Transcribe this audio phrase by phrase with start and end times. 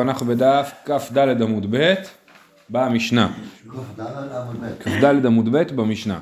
[0.00, 1.94] אנחנו בדף כ"ד עמוד ב'
[2.70, 3.28] במשנה.
[4.80, 6.18] כ"ד עמוד ב' במשנה.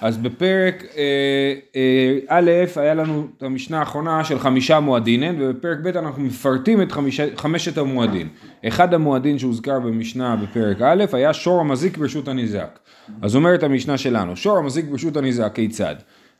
[0.00, 5.86] אז בפרק אה, אה, א' היה לנו את המשנה האחרונה של חמישה מועדינן ובפרק ב'
[5.86, 6.92] אנחנו מפרטים את
[7.36, 8.28] חמשת המועדין.
[8.68, 12.78] אחד המועדין שהוזכר במשנה בפרק א' היה שור המזיק ברשות הניזק.
[13.22, 15.94] אז אומרת המשנה שלנו שור המזיק ברשות הניזק כיצד?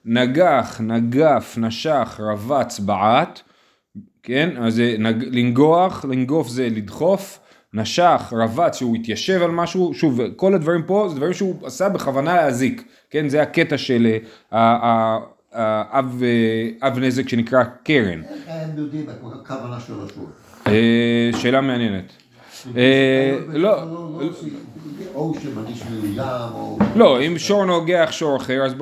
[0.05, 3.41] נגח, נגף, נשך, רבץ, בעט
[4.25, 7.39] כן, אז נג, לנגוח, לנגוף זה לדחוף,
[7.75, 12.35] נשך, רבץ, שהוא התיישב על משהו, שוב, כל הדברים פה זה דברים שהוא עשה בכוונה
[12.35, 14.17] להזיק, כן, זה הקטע של
[14.53, 16.23] האב
[16.83, 18.23] אה, נזק שנקרא קרן.
[18.23, 19.07] איך הם יודעים
[19.41, 20.29] הכוונה של השור?
[20.67, 22.13] אה, שאלה מעניינת.
[22.77, 23.83] אה, לא,
[25.15, 26.79] או שמרגיש מאוים, או...
[26.97, 28.75] לא, אם שור נוגח שור אחר, אז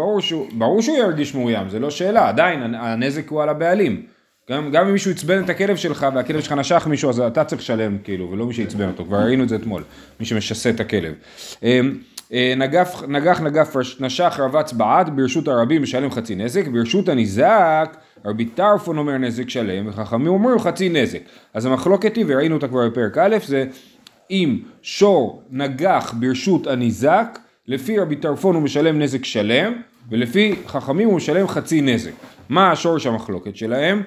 [0.58, 4.11] ברור שהוא ירגיש מאוים, זה לא שאלה, עדיין הנזק הוא על הבעלים.
[4.50, 7.62] גם, גם אם מישהו עצבן את הכלב שלך והכלב שלך נשך מישהו אז אתה צריך
[7.62, 9.84] לשלם כאילו ולא מי שעצבן אותו כבר ראינו את זה אתמול
[10.20, 11.14] מי שמשסה את הכלב.
[11.62, 11.98] אמ,
[12.32, 18.44] אה, נגף, נגח נגף נשך רבץ בעט ברשות הרבים משלם חצי נזק ברשות הניזק רבי
[18.44, 21.20] טרפון אומר נזק שלם וחכמים אומרים חצי נזק
[21.54, 23.64] אז המחלוקת היא וראינו אותה כבר בפרק א' זה
[24.30, 29.72] אם שור נגח ברשות הניזק לפי רבי טרפון הוא משלם נזק שלם
[30.10, 32.12] ולפי חכמים הוא משלם חצי נזק
[32.48, 34.02] מה השורש המחלוקת שלהם?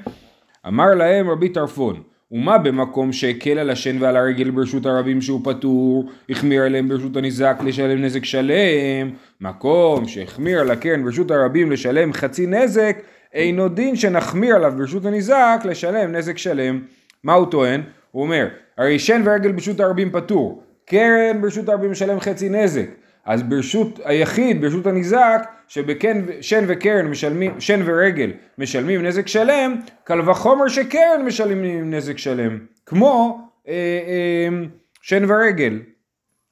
[0.67, 6.09] אמר להם רבי טרפון, ומה במקום שהקל על השן ועל הרגל ברשות הרבים שהוא פטור,
[6.29, 9.09] החמיר עליהם ברשות הניזק לשלם נזק שלם,
[9.41, 12.97] מקום שהחמיר על הקרן ברשות הרבים לשלם חצי נזק,
[13.33, 16.81] אינו דין שנחמיר עליו ברשות הניזק לשלם נזק שלם.
[17.23, 17.81] מה הוא טוען?
[18.11, 22.89] הוא אומר, הרי שן ורגל ברשות הרבים פטור, קרן ברשות הרבים משלם חצי נזק.
[23.25, 30.67] אז ברשות היחיד, ברשות הניזק, שבשן וקרן משלמים, שן ורגל משלמים נזק שלם, קל וחומר
[30.67, 34.65] שקרן משלמים נזק שלם, כמו אה, אה,
[35.01, 35.79] שן ורגל,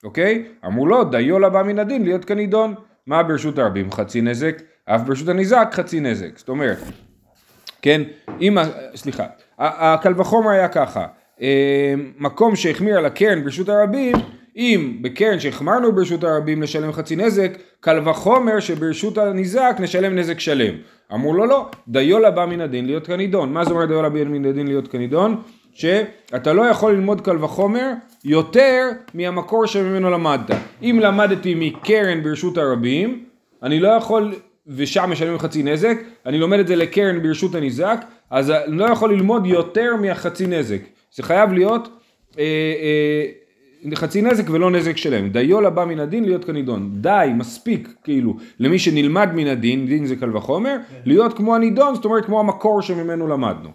[0.03, 0.45] אוקיי?
[0.65, 2.75] אמרו לו, דיו לבא מן הדין להיות כנידון.
[3.07, 3.91] מה ברשות הרבים?
[3.91, 6.37] חצי נזק, אף ברשות הניזק חצי נזק.
[6.37, 6.77] זאת אומרת,
[7.81, 8.01] כן,
[8.41, 8.57] אם,
[8.95, 9.25] סליחה,
[9.57, 11.05] הקל וחומר היה ככה,
[11.41, 14.15] אה, מקום שהחמיר על הקרן ברשות הרבים,
[14.57, 20.75] אם בקרן שהחמרנו ברשות הרבים לשלם חצי נזק, קל וחומר שברשות הניזק נשלם נזק שלם.
[21.13, 23.53] אמרו לו לא, דיו לבא מן הדין להיות כנידון.
[23.53, 25.41] מה זה אומר דיו לבא מן הדין להיות כנידון?
[25.73, 27.91] שאתה לא יכול ללמוד קל וחומר
[28.25, 30.51] יותר מהמקור שממנו למדת.
[30.81, 33.23] אם למדתי מקרן ברשות הרבים,
[33.63, 34.33] אני לא יכול,
[34.67, 39.13] ושם משלמים חצי נזק, אני לומד את זה לקרן ברשות הניזק, אז אני לא יכול
[39.13, 40.79] ללמוד יותר מהחצי נזק.
[41.11, 41.87] זה חייב להיות
[42.39, 43.25] אה, אה,
[43.95, 45.29] חצי נזק ולא נזק שלם.
[45.29, 46.89] דיו לבא מן הדין להיות כנידון.
[46.93, 50.97] די, מספיק, כאילו, למי שנלמד מן הדין, דין זה קל וחומר, כן.
[51.05, 53.69] להיות כמו הנידון, זאת אומרת כמו המקור שממנו למדנו.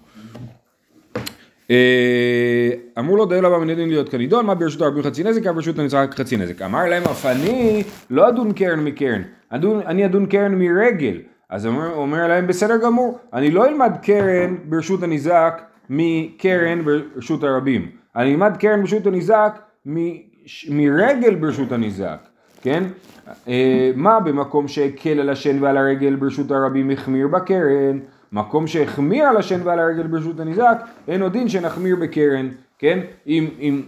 [1.70, 5.54] אה, אמרו לו דיו לבא מן הדין להיות כנידון, מה ברשות הרבים חצי נזק, אבל
[5.54, 6.62] ברשות הנצחק חצי נזק.
[6.62, 11.16] אמר להם אף אני לא אדון קרן מקרן, אני אדון קרן מרגל.
[11.50, 17.90] אז אומר, אומר להם בסדר גמור, אני לא אלמד קרן ברשות הניזק מקרן ברשות הרבים.
[18.16, 19.58] אני אלמד קרן ברשות הניזק
[20.68, 22.18] מרגל ברשות הניזק,
[22.62, 22.84] כן?
[23.48, 27.98] אה, מה במקום שהקל על השן ועל הרגל ברשות הרבים החמיר בקרן,
[28.32, 30.78] מקום שהחמיר על השן ועל הרגל ברשות הניזק,
[31.08, 32.48] אין עוד דין שנחמיר בקרן,
[32.78, 32.98] כן?
[33.26, 33.82] אם, אם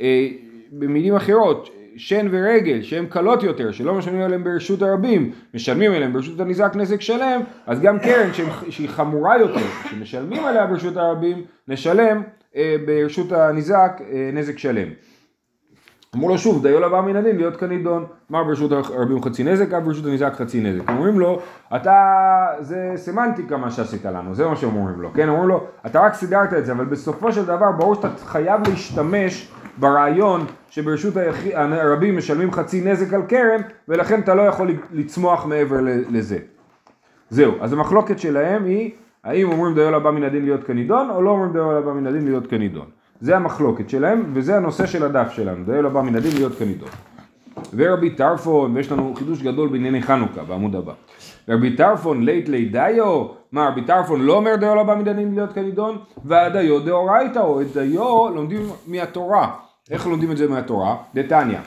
[0.00, 0.28] אה,
[0.72, 6.40] במילים אחרות, שן ורגל שהן קלות יותר, שלא משלמים עליהן ברשות הרבים, משלמים עליהן ברשות
[6.40, 8.30] הניזק נזק שלם, אז גם קרן
[8.70, 12.22] שהיא חמורה יותר, שמשלמים עליה ברשות הרבים, נשלם
[12.56, 14.88] אה, ברשות הניזק אה, נזק שלם.
[16.14, 18.04] אמרו לו שוב, דיו לבא מן הדין להיות כנידון.
[18.30, 20.90] מה ברשות הרבים חצי נזק, אף ברשות הניזק חצי נזק.
[20.90, 21.40] אומרים לו,
[21.76, 25.28] אתה, זה סמנטיקה מה שעשית לנו, זה מה שאומרים לו, כן?
[25.28, 29.48] אומרים לו, אתה רק סידרת את זה, אבל בסופו של דבר ברור שאתה חייב להשתמש
[29.78, 31.14] ברעיון שברשות
[31.54, 35.76] הרבים משלמים חצי נזק על קרן, ולכן אתה לא יכול לצמוח מעבר
[36.10, 36.38] לזה.
[37.30, 38.90] זהו, אז המחלוקת שלהם היא,
[39.24, 42.24] האם אומרים דיו לבא מן הדין להיות כנידון, או לא אומרים דיו לבא מן הדין
[42.24, 42.86] להיות כנידון.
[43.24, 46.88] זה המחלוקת שלהם, וזה הנושא של הדף שלנו, דאל הבא מן הדין להיות כנידון.
[47.76, 50.92] ורבי טרפון, ויש לנו חידוש גדול בענייני חנוכה בעמוד הבא.
[51.48, 55.52] ורבי טרפון לית לית דיו, מה רבי טרפון לא אומר דיו לבא מן הדין להיות
[55.52, 59.50] כנידון, והדיו דאורייתא, או את דיו לומדים מהתורה.
[59.90, 60.96] איך לומדים את זה מהתורה?
[61.14, 61.58] דתניא.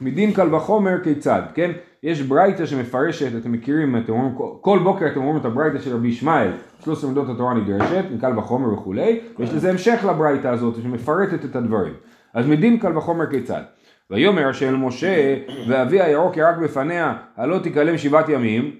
[0.00, 1.70] מדין קל וחומר כיצד, כן?
[2.04, 6.08] יש ברייתא שמפרשת, אתם מכירים, אתם אומרים, כל בוקר אתם אומרים את הברייתא של רבי
[6.08, 6.50] ישמעאל,
[6.84, 11.94] שלוש עמדות התורה נדרשת, מקל וחומר וכולי, ויש לזה המשך לברייתא הזאת שמפרטת את הדברים.
[12.34, 13.62] אז מדין קל וחומר כיצד?
[14.10, 15.36] ויאמר השם משה,
[15.68, 18.72] ואבי הירוק ירק בפניה, הלא תיכלם שבעת ימים,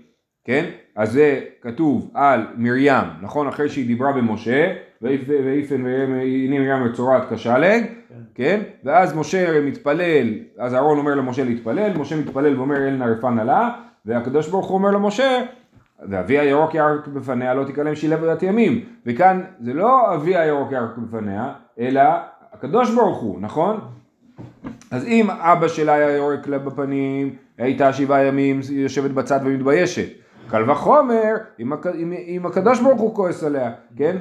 [0.44, 0.65] כן?
[0.97, 3.49] אז זה כתוב על מרים, נכון?
[3.49, 4.73] אחרי שהיא דיברה במשה,
[5.26, 7.84] ואיפן והנה מרים מצורעת כשלג,
[8.34, 8.60] כן?
[8.84, 10.28] ואז משה מתפלל,
[10.58, 13.68] אז אהרון אומר למשה להתפלל, משה מתפלל ואומר אל רפא נא
[14.06, 15.42] והקדוש ברוך הוא אומר למשה,
[16.08, 20.96] ואבי הירוק ירק בפניה לא תיכלם שילה ובת ימים, וכאן זה לא אבי הירוק ירק
[20.96, 22.02] בפניה, אלא
[22.52, 23.80] הקדוש ברוך הוא, נכון?
[24.90, 30.08] אז אם אבא שלה היה יורק לה בפנים, הייתה שבעה ימים יושבת בצד ומתביישת.
[30.50, 34.16] קל וחומר, אם, אם, אם הקדוש ברוך הוא כועס עליה, כן?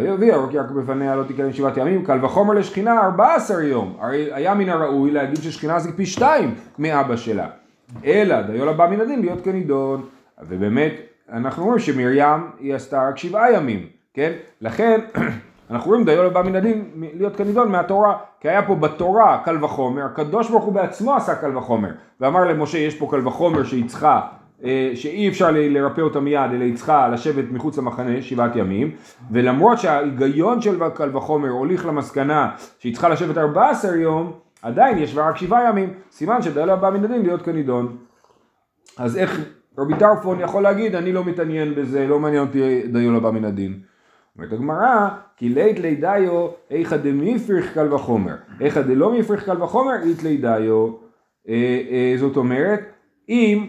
[0.00, 3.96] ירוק ירק בפניה לא תיכנס שבעת ימים, קל וחומר לשכינה ארבע עשר יום.
[4.00, 7.48] הרי היה מן הראוי להגיד ששכינה זה פי שתיים מאבא שלה.
[8.04, 10.04] אלא דיולה בא מן הדין להיות כנידון.
[10.48, 10.92] ובאמת,
[11.32, 14.32] אנחנו רואים שמרים היא עשתה רק שבעה ימים, כן?
[14.60, 15.00] לכן
[15.70, 16.84] אנחנו רואים דיולה בא מן הדין
[17.14, 21.56] להיות כנידון מהתורה, כי היה פה בתורה קל וחומר, הקדוש ברוך הוא בעצמו עשה קל
[21.56, 21.90] וחומר,
[22.20, 24.20] ואמר למשה יש פה קל וחומר שהיא צריכה,
[24.94, 28.90] שאי אפשר לרפא אותה מיד, אלא היא צריכה לשבת מחוץ למחנה שבעת ימים,
[29.30, 34.32] ולמרות שההיגיון של קל וחומר הוליך למסקנה שהיא צריכה לשבת ארבע עשר יום,
[34.62, 37.96] עדיין יש לה רק שבעה ימים, סימן שדיולה בא מן הדין להיות כנידון.
[38.98, 39.40] אז איך
[39.78, 43.80] רבי טרפון יכול להגיד אני לא מתעניין בזה, לא מעניין אותי דיולה בא מן הדין.
[44.36, 50.22] אומרת הגמרא, כי לית לידיו איכא דמיפריך קל וחומר, איכא דלא מיפריך קל וחומר אית
[50.22, 50.88] לידיו,
[51.48, 52.80] אה, אה, זאת אומרת,
[53.28, 53.66] אם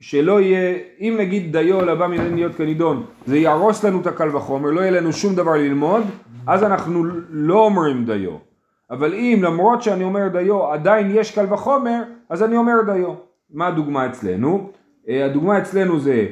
[0.00, 4.70] שלא יהיה, אם נגיד דיו לבא מן להיות כנידון, זה יהרוס לנו את הקל וחומר,
[4.70, 6.02] לא יהיה לנו שום דבר ללמוד,
[6.46, 8.36] אז אנחנו לא אומרים דיו.
[8.90, 13.14] אבל אם למרות שאני אומר דיו עדיין יש קל וחומר, אז אני אומר דיו.
[13.50, 14.70] מה הדוגמה אצלנו?
[15.08, 16.26] אה, הדוגמה אצלנו זה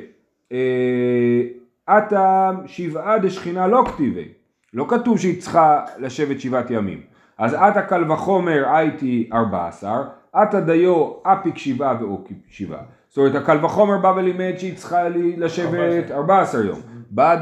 [1.87, 4.29] עתה שבעה דשכינה לא כתיבי,
[4.75, 7.00] לא כתוב שהיא צריכה לשבת שבעת ימים.
[7.38, 12.82] אז עתה קל וחומר הייתי ארבע עשר, עתה דיו אפיק שבעה ואוקיק שבעה.
[13.12, 16.81] זאת אומרת הקל וחומר בא ולימד שהיא צריכה לשבת ארבע עשר יום.
[17.11, 17.35] בא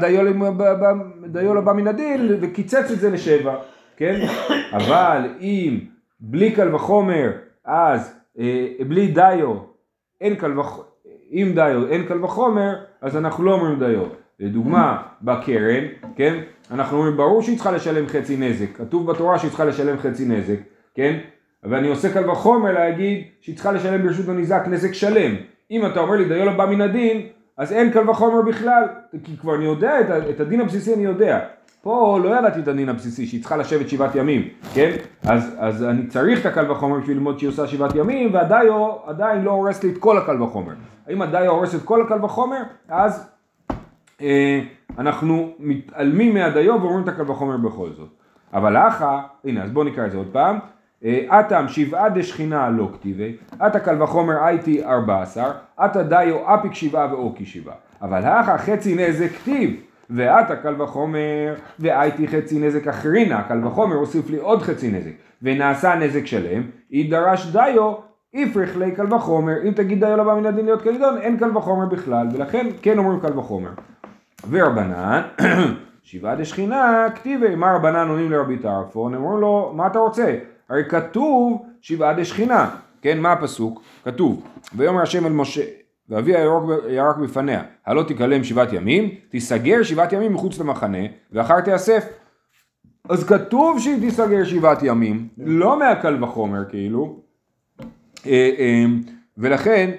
[1.31, 3.55] דיו לבא מן הדין וקיצץ את זה לשבע,
[3.97, 4.19] כן?
[4.77, 5.79] אבל אם
[6.19, 7.31] בלי קל וחומר
[7.65, 9.55] אז אה, בלי דיו
[10.21, 10.83] אין קל וחומר,
[11.31, 14.03] אם דיו אין קל וחומר אז אנחנו לא אומרים דיו.
[14.39, 15.83] לדוגמה, בקרן,
[16.15, 16.39] כן?
[16.71, 18.77] אנחנו אומרים, ברור שהיא צריכה לשלם חצי נזק.
[18.77, 20.59] כתוב בתורה שהיא צריכה לשלם חצי נזק,
[20.95, 21.17] כן?
[21.63, 25.50] ואני עושה קל וחומר להגיד שהיא צריכה לשלם ברשות הניזק נזק שלם.
[25.71, 27.21] אם אתה אומר לי דיו לא בא מן הדין,
[27.57, 28.83] אז אין קל וחומר בכלל,
[29.23, 31.39] כי כבר אני יודע, את, את הדין הבסיסי אני יודע.
[31.81, 34.91] פה לא ידעתי את הדין הבסיסי שהיא צריכה לשבת שבעת ימים, כן?
[35.23, 39.41] אז, אז אני צריך את הקל וחומר בשביל ללמוד שהיא עושה שבעת ימים, והדיו עדיין
[39.41, 40.73] לא הורס לי את כל הקל וחומר.
[41.09, 43.29] אם הדיו הורס את כל הקל וחומר, אז
[44.21, 44.61] אה,
[44.97, 48.09] אנחנו מתעלמים מהדיו ואומרים את הקל וחומר בכל זאת.
[48.53, 50.59] אבל אחא, הנה אז בואו נקרא את זה עוד פעם.
[51.05, 53.35] אה, שבעה דשכינה לא כתיבי,
[53.67, 55.51] אטה קל וחומר הייתי ארבע עשר,
[55.85, 57.75] אטה דיו אפיק שבעה ואוקי שבעה.
[58.01, 64.29] אבל האחא חצי נזק כתיב, ואטה קל וחומר והייתי חצי נזק אחרינה, קל וחומר הוסיף
[64.29, 65.11] לי עוד חצי נזק,
[65.41, 66.61] ונעשה נזק שלם,
[66.91, 67.93] ידרש דיו
[68.33, 71.57] איפריך לי קל וחומר, אם תגיד דיו לא בא מן הדין להיות כנידון, אין קל
[71.57, 73.69] וחומר בכלל, ולכן כן אומרים קל וחומר.
[74.49, 75.21] ורבנן,
[76.03, 79.15] שבעה דשכינה, כתיבי, מה רבנן עונים לרבי טרפון?
[79.15, 80.35] אמרו לו, מה אתה רוצה?
[80.71, 83.81] הרי כתוב שבעה דשכינה, כן, מה הפסוק?
[84.03, 84.43] כתוב,
[84.75, 85.63] ויאמר השם אל משה,
[86.09, 90.97] ואבי הירוק ירק בפניה, הלא תיכלם שבעת ימים, תיסגר שבעת ימים מחוץ למחנה,
[91.31, 92.05] ואחר תיאסף.
[93.09, 97.19] אז כתוב שהיא תיסגר שבעת ימים, לא מהקל וחומר כאילו,
[98.25, 98.85] אה, אה,
[99.37, 99.91] ולכן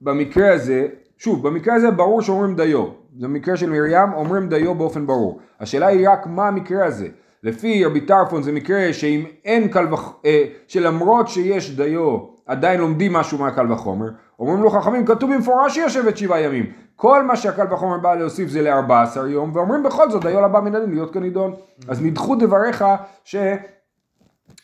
[0.00, 0.86] במקרה הזה,
[1.18, 2.86] שוב, במקרה הזה ברור שאומרים דיו,
[3.18, 5.40] זה מקרה של מרים, אומרים דיו באופן ברור.
[5.60, 7.08] השאלה היא רק מה המקרה הזה.
[7.46, 13.12] לפי רבי טרפון זה מקרה שאם אין קל וחומר, אה, שלמרות שיש דיו עדיין לומדים
[13.12, 14.06] משהו מהקל וחומר,
[14.38, 16.66] אומרים לו חכמים כתוב במפורש שהיא יושבת שבעה ימים.
[16.96, 20.60] כל מה שהקל וחומר בא להוסיף זה לארבע עשר יום, ואומרים בכל זאת דיו לבא
[20.60, 21.54] מן הדין להיות כנידון.
[21.88, 22.84] אז נדחו דבריך
[23.24, 23.36] ש...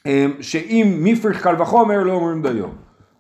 [0.07, 2.67] אה, שאם מפריך קל וחומר לא אומרים דיו.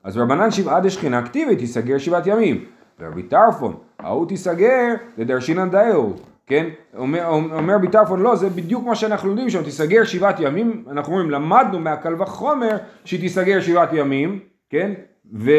[0.05, 2.65] אז רבנן שבעה דשכינה כתיבי תיסגר שבעת ימים.
[3.01, 6.11] ורבי טרפון, ההוא תיסגר לדרשינן דיו,
[6.47, 6.67] כן?
[6.97, 11.13] אומר, אומר רבי טרפון, לא, זה בדיוק מה שאנחנו לומדים שם, תיסגר שבעת ימים, אנחנו
[11.13, 14.39] אומרים, למדנו מהקל וחומר שהיא תיסגר שבעת ימים,
[14.71, 14.93] כן?
[15.39, 15.51] ו,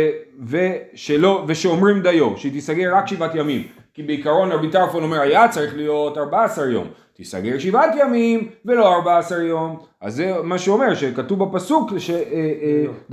[0.47, 3.63] ושלא, ושאומרים דיו, שהיא תיסגר רק שבעת ימים,
[3.93, 9.43] כי בעיקרון רבי טרפון אומר, היה צריך להיות 14 יום, תיסגר שבעת ימים ולא 14
[9.43, 12.17] יום, אז זה מה שאומר, שכתוב בפסוק שדיו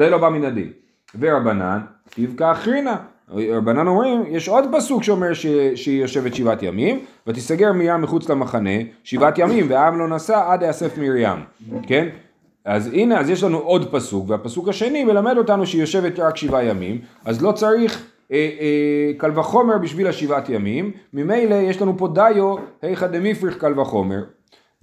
[0.01, 0.73] אה, אה, לא בא מן הדין.
[1.21, 2.97] ורבנן, תבקע אחרינה,
[3.33, 5.47] רבנן אומרים, יש עוד פסוק שאומר ש...
[5.75, 8.71] שהיא יושבת שבעת ימים, ותיסגר מרים מחוץ למחנה
[9.05, 11.39] שבעת ימים, והעם לא נסע עד יאסף מרים,
[11.83, 12.09] כן?
[12.65, 16.65] אז הנה, אז יש לנו עוד פסוק, והפסוק השני מלמד אותנו שהיא יושבת רק שבעה
[16.65, 22.09] ימים, אז לא צריך אה, אה, קל וחומר בשביל השבעת ימים, ממילא יש לנו פה
[22.09, 24.23] דיו, היכא דמיפריך קל וחומר,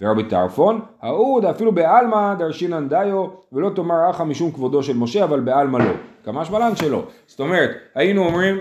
[0.00, 5.40] ורבי טרפון, ההוא אפילו בעלמא דרשינן דיו, ולא תאמר אחא משום כבודו של משה, אבל
[5.40, 5.92] בעלמא לא.
[6.24, 7.06] כמשמע לן שלא.
[7.26, 8.58] זאת אומרת, היינו אומרים,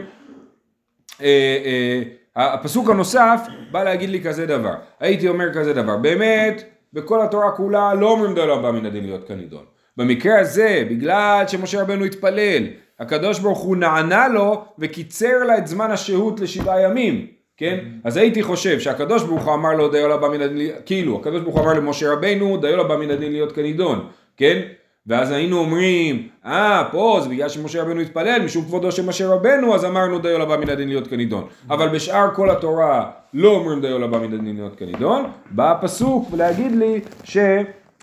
[1.22, 3.42] אה, אה, הפסוק הנוסף
[3.72, 4.74] בא להגיד לי כזה דבר.
[5.00, 6.64] הייתי אומר כזה דבר, באמת,
[6.94, 9.64] בכל התורה כולה לא אומרים דלא הבא מן הדין להיות כנידון.
[9.98, 12.64] במקרה הזה, בגלל שמשה רבנו התפלל,
[13.00, 17.78] הקדוש ברוך הוא נענה לו וקיצר לה את זמן השהות לשבעה ימים, כן?
[18.04, 21.56] אז הייתי חושב שהקדוש ברוך הוא אמר לו דיו לבא מן הדין, כאילו, הקדוש ברוך
[21.56, 24.62] הוא אמר למשה רבנו דיו לבא מן הדין להיות כנידון, כן?
[25.08, 29.76] ואז היינו אומרים, אה, פה זה בגלל שמשה רבנו התפלל, משום כבודו של משה רבנו,
[29.76, 31.48] אז אמרנו דיו לבא מן הדין להיות כנידון.
[31.70, 36.72] אבל בשאר כל התורה לא אומרים דיו לבא מן הדין להיות כנידון, בא הפסוק ולהגיד
[36.72, 37.38] לי ש...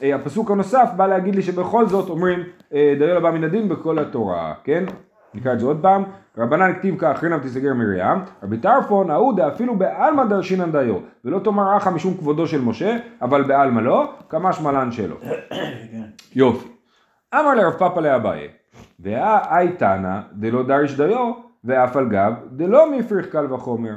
[0.03, 2.43] אה, הפסוק הנוסף בא להגיד לי שבכל זאת אומרים
[2.75, 4.85] אה, דיו לבא מן הדין בכל התורה, כן?
[5.35, 6.05] נקרא את זה עוד פעם,
[6.39, 11.77] רבנן כתיב כך, חינם תסגר מרים, רבי טרפון, ההודה אפילו בעלמא דרשינן דיו, ולא תאמר
[11.77, 15.17] אחא משום כבודו של משה, אבל בעלמא לא, כמשמע לן שלו.
[16.35, 16.69] יופי.
[17.35, 18.49] אמר לרב פאפא לאביי,
[19.01, 21.33] והאי תנא דלא דריש דיו,
[21.65, 23.95] ואף על גב דלא מפריך קל וחומר.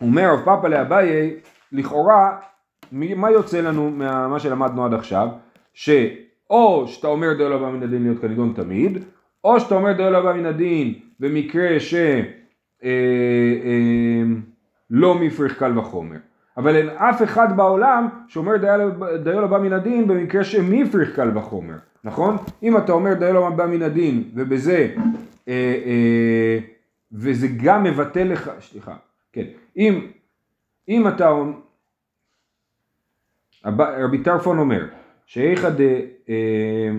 [0.00, 1.36] אומר רב פאפא לאביי,
[1.72, 2.36] לכאורה,
[2.92, 5.28] מה יוצא לנו ממה שלמדנו עד עכשיו?
[5.74, 9.04] שאו שאתה אומר דיו לא בא מן הדין להיות כנידון תמיד,
[9.44, 11.94] או שאתה אומר דיו לא מן הדין במקרה ש...
[11.94, 12.90] אה,
[13.64, 14.22] אה,
[14.90, 16.16] לא מפריך קל וחומר.
[16.56, 18.52] אבל אין אף אחד בעולם שאומר
[19.24, 22.36] דיו לא מן הדין במקרה שמפריך קל וחומר, נכון?
[22.62, 24.94] אם אתה אומר דיו לא מן הדין ובזה,
[25.48, 26.58] אה, אה,
[27.12, 28.96] וזה גם מבטל לך, סליחה,
[29.32, 29.44] כן,
[29.76, 30.06] אם,
[30.88, 31.32] אם אתה,
[33.76, 34.86] רבי טרפון אומר,
[35.26, 35.70] שאיכא
[36.28, 36.90] אה,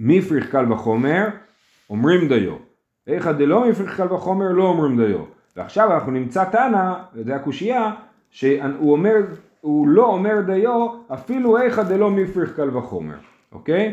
[0.00, 1.28] מפריך קל וחומר,
[1.90, 2.54] אומרים דיו,
[3.06, 5.18] איכא דלא מפריך קל וחומר, לא אומרים דיו.
[5.56, 7.92] ועכשיו אנחנו נמצא תנא, וזה הקושייה,
[8.30, 9.16] שהוא אומר,
[9.60, 13.14] הוא לא אומר דיו אפילו איכא דלא מפריך קל וחומר,
[13.52, 13.92] אוקיי?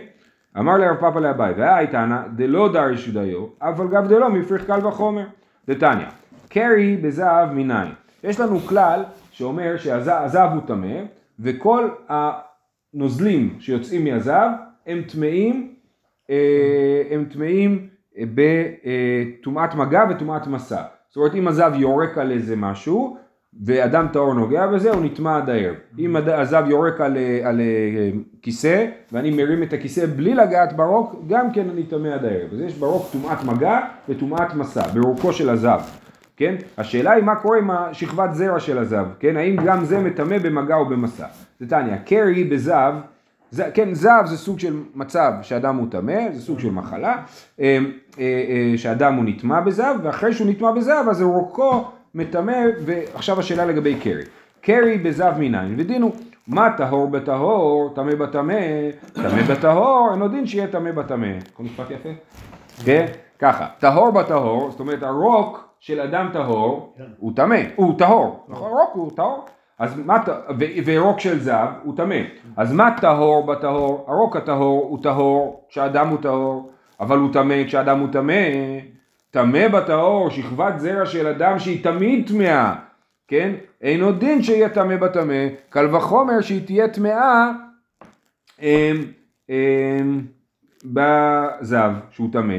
[0.59, 4.87] אמר לרב פאפא לאביי, והי תנא דלא דריש דיו, אף על גב דלא מפריך קל
[4.87, 5.25] וחומר.
[5.67, 6.07] דתניא,
[6.49, 7.87] קרי בזהב מניין.
[8.23, 11.01] יש לנו כלל שאומר שהזהב הוא טמא,
[11.39, 14.51] וכל הנוזלים שיוצאים מהזהב
[14.87, 15.76] הם טמאים,
[17.12, 17.88] הם טמאים
[18.19, 20.81] בטומאת מגע וטומאת מסע.
[21.10, 23.17] זאת אומרת אם הזהב יורק על איזה משהו
[23.65, 25.75] ואדם טהור נוגע בזה הוא נטמע עד הערב.
[26.00, 28.10] אם הזהב יורק על, על אה,
[28.41, 32.53] כיסא ואני מרים את הכיסא בלי לגעת ברוק גם כן אני טמא עד הערב.
[32.53, 33.79] אז יש ברוק טומאת מגע
[34.10, 35.81] וטומאת מסע ברוקו של הזהב.
[36.38, 36.55] כן?
[36.77, 39.38] השאלה היא מה קורה עם השכבת זרע של הזהב, כן?
[39.38, 41.25] האם גם זה מטמא במגע או במסע.
[41.60, 42.93] זה תניא, קרי בזהב,
[43.51, 47.15] זה, כן, זהב זה סוג של מצב שאדם הוא טמא, זה סוג של מחלה,
[47.59, 47.77] אה,
[48.19, 51.85] אה, אה, שאדם הוא נטמע בזהב, ואחרי שהוא נטמע בזהב אז רוקו
[52.15, 54.23] מטמא, ועכשיו השאלה לגבי קרי.
[54.61, 56.11] קרי בזהב מניין, ודינו,
[56.47, 58.59] מה טהור בטהור, טמא בטמא,
[59.13, 61.27] טמא בטהור, אינו דין שיהיה טמא בטמא.
[61.53, 62.09] כל משפט יפה?
[62.85, 63.05] כן,
[63.39, 68.71] ככה, טהור בטהור, זאת אומרת הרוק של אדם טהור הוא טמא, הוא טהור, נכון?
[68.71, 69.45] רוק הוא טהור.
[69.79, 70.17] אז מה,
[70.86, 72.15] ורוק של זהב הוא טמא.
[72.57, 74.05] אז מה טהור בטהור?
[74.07, 78.34] הרוק הטהור הוא טהור כשאדם הוא טהור, אבל הוא טמא כשאדם הוא טמא.
[79.31, 82.75] טמא בטהור, שכבת זרע של אדם שהיא תמיד טמאה,
[83.27, 83.53] כן?
[83.81, 87.51] אין עוד דין שיהיה טמא בטמא, קל וחומר שהיא תהיה טמאה
[88.62, 89.03] אמ,
[89.50, 90.22] אמ,
[90.86, 92.57] בזהב שהוא טמא.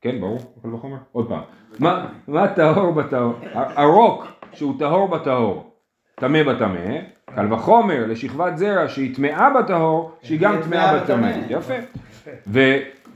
[0.00, 0.96] כן, ברור, קל וחומר.
[1.12, 1.40] עוד פעם.
[1.78, 3.34] מה, מה טהור בטהור?
[3.54, 5.71] הרוק שהוא טהור בטהור,
[6.14, 6.98] טמא בטמא,
[7.34, 11.32] קל וחומר לשכבת זרע שהיא טמאה בטהור, שהיא גם טמאה בטמא.
[11.48, 11.74] יפה.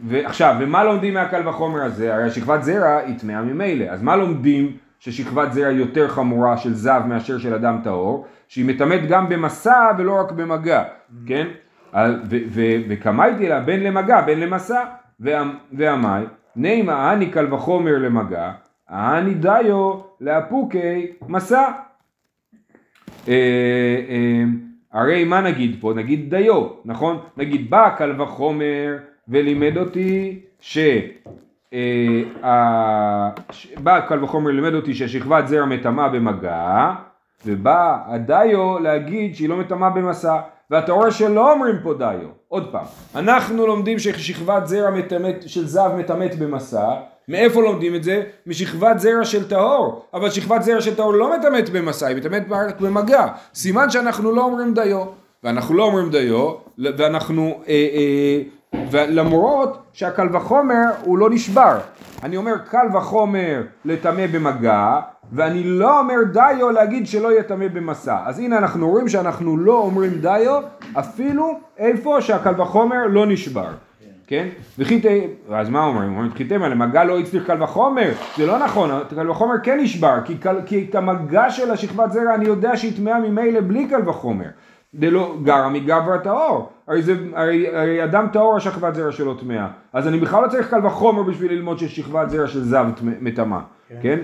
[0.03, 2.15] ועכשיו, ומה לומדים מהקל וחומר הזה?
[2.15, 7.03] הרי שכבת זרע היא טמאה ממילא, אז מה לומדים ששכבת זרע יותר חמורה של זב
[7.07, 8.27] מאשר של אדם טהור?
[8.49, 10.83] שהיא מטמאת גם במסע ולא רק במגע,
[11.27, 11.47] כן?
[12.89, 14.85] וקמייתי לה בין למגע בין למסע,
[15.73, 16.25] והמאי,
[16.57, 18.51] נימה אני קל וחומר למגע,
[18.91, 21.71] אני דיו לאפוקי מסע.
[23.29, 23.35] אה,
[24.09, 24.45] אה,
[24.93, 25.93] הרי מה נגיד פה?
[25.97, 27.19] נגיד דיו, נכון?
[27.37, 28.97] נגיד בא קל וחומר
[29.29, 30.79] ולימד אותי ש...
[32.43, 33.31] אה,
[33.83, 36.93] בא קל וחומר לימד אותי ששכבת זרע מטמאה במגע,
[37.47, 40.37] ובא הדיו להגיד שהיא לא מטמאה במסע.
[40.71, 42.29] ואתה רואה שלא אומרים פה דיו.
[42.49, 46.89] עוד פעם, אנחנו לומדים ששכבת זרע מתמת, של זב מטמאת במסע,
[47.29, 48.23] מאיפה לומדים את זה?
[48.47, 52.81] משכבת זרע של טהור, אבל שכבת זרע של טהור לא מטמאת במסע, היא מטמאת רק
[52.81, 53.27] במגע.
[53.55, 55.05] סימן שאנחנו לא אומרים דיו,
[55.45, 58.43] ואנחנו לא אומרים דיו, ואנחנו אה, אה,
[58.91, 61.79] ולמרות שהקל וחומר הוא לא נשבר.
[62.23, 65.01] אני אומר קל וחומר לטמא במגע,
[65.33, 68.17] ואני לא אומר דיו להגיד שלא יהיה טמא במסע.
[68.25, 70.61] אז הנה אנחנו רואים שאנחנו לא אומרים דיו
[70.93, 73.69] אפילו איפה שהקל וחומר לא נשבר.
[74.27, 74.49] כן?
[74.79, 75.05] וכי ת...
[75.51, 76.11] אז מה אומרים?
[76.11, 80.19] אומרים וכי תימא למגע לא הצליח קל וחומר, זה לא נכון, קל וחומר כן נשבר,
[80.25, 80.57] כי, קל...
[80.67, 84.47] כי את המגע של השכבת זרע אני יודע שהיא טמאה ממילא בלי קל וחומר.
[84.95, 90.09] דלא גרע מגברא טהור, הרי, זה, הרי, הרי אדם טהור השכבת זרע שלו טמאה, אז
[90.09, 92.87] אני בכלל לא צריך קל וחומר בשביל ללמוד ששכבת זרע של זב
[93.21, 93.97] מטמאה, כן?
[94.03, 94.19] כן?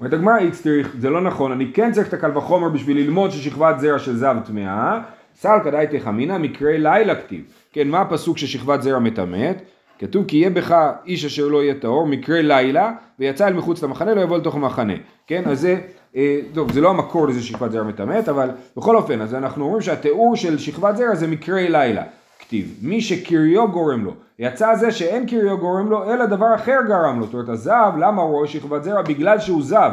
[0.00, 3.80] אומרת הגמרא צריך, זה לא נכון, אני כן צריך את הקל וחומר בשביל ללמוד ששכבת
[3.80, 5.00] זרע של זב טמאה,
[5.40, 9.62] סל כדאי תחמינא מקרה לילה כתיב, כן, מה הפסוק ששכבת זרע מטמאת?
[9.98, 10.76] כתוב כי יהיה בך
[11.06, 14.92] איש אשר לא יהיה טהור, מקרה לילה, ויצא אל מחוץ למחנה, לא יבוא לתוך המחנה,
[15.26, 15.80] כן, אז זה,
[16.16, 19.82] אה, טוב, זה לא המקור לזה ששכבת זרע מטמאת, אבל בכל אופן, אז אנחנו אומרים
[19.82, 22.02] שהתיאור של שכבת זרע זה מקרה לילה,
[22.38, 27.20] כתיב, מי שקריו גורם לו, יצא זה שאין קריו גורם לו, אלא דבר אחר גרם
[27.20, 29.02] לו, זאת אומרת הזב, למה הוא רואה שכבת זרע?
[29.02, 29.90] בגלל שהוא זב,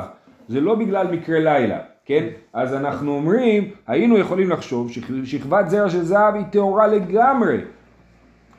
[0.47, 1.94] זה לא בגלל מקרה לילה.
[2.05, 2.25] כן?
[2.53, 7.57] אז אנחנו אומרים, היינו יכולים לחשוב ששכבת זרע של זהב היא טהורה לגמרי,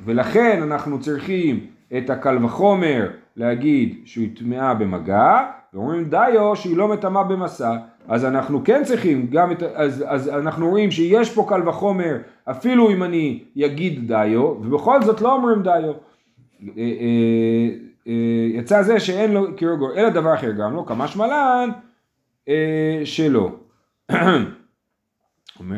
[0.04, 5.42] ולכן אנחנו צריכים את הקל וחומר להגיד שהיא טמאה במגע,
[5.74, 7.76] ואומרים דיו שהיא לא מטמאה במסע,
[8.08, 12.90] אז אנחנו כן צריכים, גם את, אז, אז אנחנו רואים שיש פה קל וחומר אפילו
[12.90, 15.72] אם אני אגיד דיו, ובכל זאת לא אומרים דיו.
[15.72, 15.92] אה,
[16.76, 17.68] אה,
[18.08, 18.12] אה,
[18.54, 21.70] יצא זה שאין לו קירוגור, אלא דבר אחר גם לא, כמשמע לן
[22.48, 23.50] אה, שלא.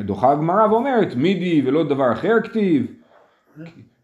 [0.04, 2.86] דוחה הגמרא ואומרת מידי ולא דבר אחר כתיב,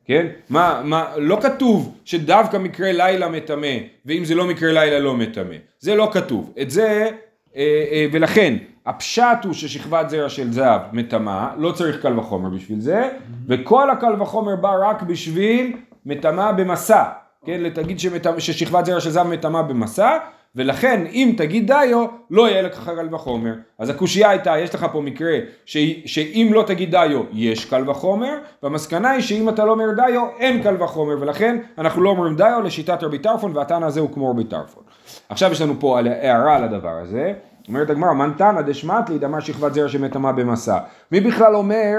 [0.05, 0.27] כן?
[0.51, 5.55] מה, מה, לא כתוב שדווקא מקרה לילה מטמא, ואם זה לא מקרה לילה לא מטמא.
[5.81, 6.53] זה לא כתוב.
[6.63, 7.11] את זה,
[7.57, 8.57] אה, אה, ולכן,
[8.87, 13.09] הפשט הוא ששכבת זרע של זהב מטמאה, לא צריך קל וחומר בשביל זה,
[13.49, 17.05] וכל הקל וחומר בא רק בשביל מטמאה במסע.
[17.47, 17.61] כן?
[17.61, 17.99] לתגיד
[18.39, 20.19] ששכבת זרע של זהב מטמאה במסע,
[20.57, 23.55] ולכן אם תגיד דיו לא יהיה לך קל וחומר.
[23.79, 28.39] אז הקושייה הייתה יש לך פה מקרה ש, שאם לא תגיד דיו יש קל וחומר
[28.63, 32.61] והמסקנה היא שאם אתה לא אומר דיו אין קל וחומר ולכן אנחנו לא אומרים דיו
[32.65, 34.83] לשיטת רבי טרפון והטענה הזה הוא כמו רבי טרפון.
[35.29, 37.33] עכשיו יש לנו פה הערה על הדבר הזה.
[37.69, 40.79] אומרת הגמרא מנתנא דשמטלי דמר שכבת זרע שמטמא במסע.
[41.13, 41.99] מי בכלל אומר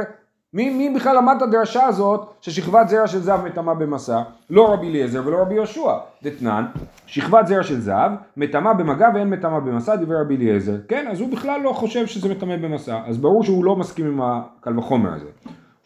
[0.56, 4.22] מי, מי בכלל למד את הדרשה הזאת ששכבת זרע של זב מטמא במסע?
[4.50, 5.94] לא רבי אליעזר ולא רבי יהושע.
[6.24, 6.66] דתנן,
[7.06, 10.76] שכבת זרע של זב מטמא במגע ואין מטמא במסע, דיבר רבי אליעזר.
[10.88, 13.00] כן, אז הוא בכלל לא חושב שזה מטמא במסע.
[13.06, 15.26] אז ברור שהוא לא מסכים עם הקל וחומר הזה.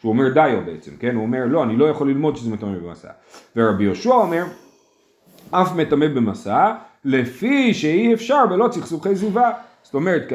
[0.00, 1.14] שהוא אומר דיו בעצם, כן?
[1.14, 3.08] הוא אומר לא, אני לא יכול ללמוד שזה מטמא במסע.
[3.56, 4.44] ורבי יהושע אומר,
[5.50, 6.72] אף מטמא במסע,
[7.04, 9.52] לפי שאי אפשר בלא צחצוחי זיווה.
[9.82, 10.32] זאת אומרת,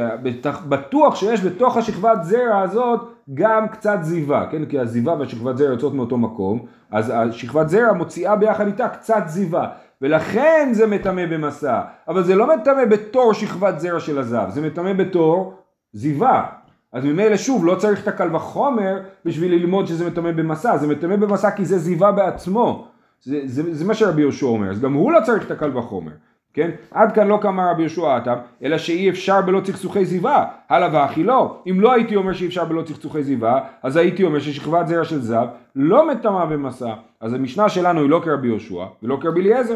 [0.69, 4.65] בטוח שיש בתוך השכבת זרע הזאת גם קצת זיווה, כן?
[4.65, 9.69] כי הזיווה והשכבת זרע יוצאות מאותו מקום, אז השכבת זרע מוציאה ביחד איתה קצת זיווה,
[10.01, 14.93] ולכן זה מטמא במסע, אבל זה לא מטמא בתור שכבת זרע של הזב, זה מטמא
[14.93, 15.53] בתור
[15.93, 16.45] זיווה.
[16.93, 21.15] אז ממילא שוב, לא צריך את הקל וחומר בשביל ללמוד שזה מטמא במסע, זה מטמא
[21.15, 22.87] במסע כי זה זיווה בעצמו.
[23.21, 26.11] זה, זה, זה מה שרבי יהושע אומר, אז גם הוא לא צריך את הקל וחומר.
[26.55, 26.71] כן?
[26.91, 31.23] עד כאן לא קמה רבי יהושע עתם, אלא שאי אפשר בלא צחצוחי זיווה, הלאה ואחי
[31.23, 31.61] לא.
[31.69, 35.21] אם לא הייתי אומר שאי אפשר בלא צחצוחי זיווה, אז הייתי אומר ששכבת זרע של
[35.21, 36.93] זב לא מטמא במסע.
[37.21, 39.75] אז המשנה שלנו היא לא כרבי יהושע ולא כרבי אליעזר.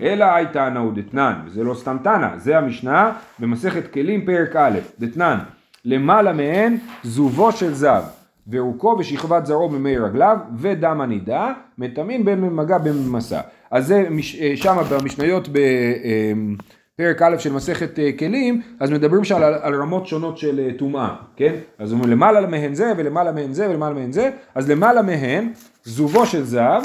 [0.00, 5.38] אלא הייתה נאו דתנן, וזה לא סתם תנא, זה המשנה במסכת כלים פרק א', דתנן,
[5.84, 8.02] למעלה מהן זובו של זב,
[8.50, 13.40] ורוקו ושכבת זרעו במי רגליו, ודם הנידה, מטמאים במגע במסע.
[13.70, 14.08] אז זה
[14.40, 20.06] אה, שם במשניות בפרק א' של מסכת אה, כלים, אז מדברים שם על, על רמות
[20.06, 21.54] שונות של אה, טומאה, כן?
[21.78, 25.52] אז אומרים למעלה מהן זה ולמעלה מהן זה ולמעלה מהן זה, אז למעלה מהן
[25.84, 26.80] זובו של זב,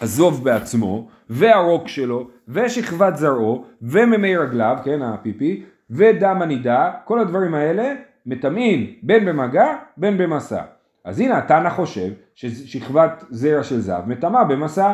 [0.00, 7.94] הזוב בעצמו, והרוק שלו, ושכבת זרעו, וממי רגליו, כן, הפיפי, ודם הנידה, כל הדברים האלה
[8.26, 10.62] מטמאים בין במגע בין במסע.
[11.04, 14.92] אז הנה התנא חושב ששכבת זרע של זב מטמאה במסע.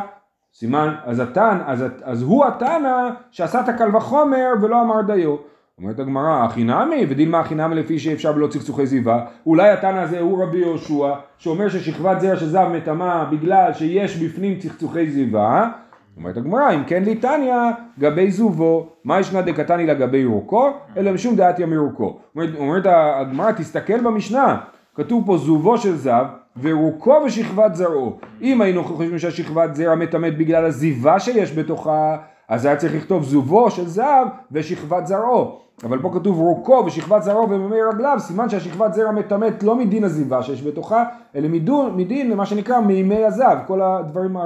[0.55, 5.37] סימן, אז התנא, אז, אז הוא התנא שעשה את הקל וחומר ולא אמר דיו.
[5.79, 10.21] אומרת הגמרא, הכי נמי, ודילמה הכי נמי לפי שאפשר בלא צחצוחי זיווה, אולי התנא הזה
[10.21, 15.71] הוא רבי יהושע, שאומר ששכבת זרע של זב מטמאה בגלל שיש בפנים צחצוחי זיווה,
[16.17, 17.55] אומרת הגמרא, אם כן ליטניא,
[17.99, 22.19] גבי זובו, מה ישנה דקתני לגבי רוקו, אלא משום דעתיה מרוקו.
[22.59, 24.57] אומרת הגמרא, תסתכל במשנה,
[24.95, 26.25] כתוב פה זובו של זב,
[26.62, 28.12] ורוקו ושכבת זרעו.
[28.43, 32.17] אם היינו חושבים שהשכבת זרע מטמאת בגלל הזיווה שיש בתוכה,
[32.49, 35.59] אז היה צריך לכתוב זובו של זהב ושכבת זרעו.
[35.85, 40.43] אבל פה כתוב רוקו ושכבת זרעו ומימי רגליו, סימן שהשכבת זרע מטמאת לא מדין הזיבה
[40.43, 41.05] שיש בתוכה,
[41.37, 44.37] אלא מדין, מדין מה שנקרא מימי הזהב, כל הדברים,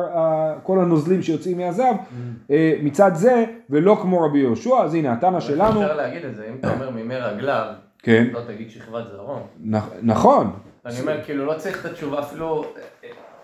[0.62, 1.97] כל הנוזלים שיוצאים מהזהב,
[2.51, 6.47] אה, מצד זה, ולא כמו רבי יהושע, אז הנה התנא שלנו, אפשר להגיד את זה,
[6.51, 7.64] אם אתה אומר מימי רגליו,
[7.99, 9.37] כן, לא תגיד שכבת זרעו.
[9.71, 10.51] נכ- נכון,
[10.87, 12.64] אני אומר, כאילו, לא צריך את התשובה אפילו,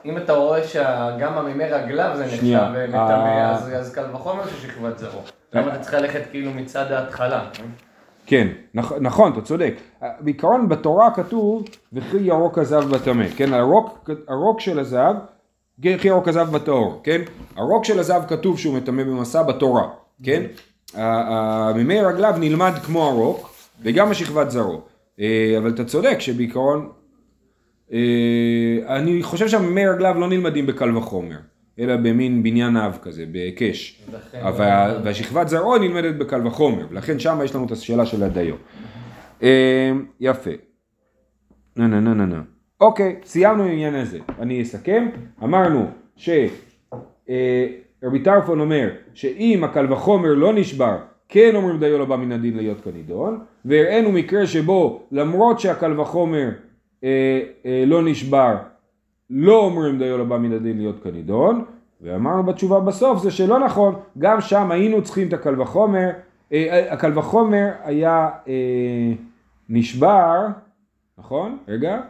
[0.04, 3.50] אם אתה רואה שגם המימי רגליו זה נחשב שנייה, מטמא, אה.
[3.78, 5.20] אז קל וחומר ששכבת זרעו.
[5.52, 7.44] למה אתה צריך ללכת כאילו מצד ההתחלה?
[8.26, 9.74] כן, נכ- נכון, אתה צודק.
[10.20, 15.16] בעיקרון בתורה כתוב וכי ירוק הזהב בטמא, כן, הרוק, הרוק של הזהב,
[15.84, 17.20] וכי ירוק הזהב בטהור, כן,
[17.56, 19.88] הרוק של הזהב כתוב שהוא מטמא במסע בתורה,
[20.24, 20.42] כן,
[20.96, 23.50] ה- מימי רגליו נלמד כמו הרוק
[23.82, 24.80] וגם השכבת זרעו,
[25.20, 27.01] אה, אבל אתה צודק שבעיקרון, אה,
[28.86, 31.36] אני חושב שהמימי רגליו לא נלמדים בקל וחומר,
[31.78, 34.02] אלא במין בניין אב כזה, בהיקש.
[34.34, 38.54] אבל, והשכבת זרעו נלמדת בקל וחומר, ולכן שם יש לנו את השאלה של הדיו.
[39.42, 40.50] אה, יפה.
[41.76, 42.42] נה נה נה נה נה.
[42.80, 44.18] אוקיי, סיימנו עם העניין הזה.
[44.38, 45.08] אני אסכם.
[45.42, 46.48] אמרנו שרבי
[48.24, 52.80] טרפון אומר שאם הקל וחומר לא נשבר, כן אומרים דיו לא בא מן הדין להיות
[52.80, 56.71] כנידון, והראינו מקרה שבו למרות שהקל וחומר אה, אה,
[57.86, 58.56] לא נשבר,
[59.30, 61.64] לא אומרים דיו לא בא מן הדין להיות כנידון,
[62.00, 66.10] ואמרנו בתשובה בסוף זה שלא נכון, גם שם היינו צריכים את הקל וחומר,
[66.52, 69.12] אה, אה, הקל וחומר היה אה,
[69.68, 70.46] נשבר,
[71.18, 71.58] נכון?
[71.68, 72.00] רגע.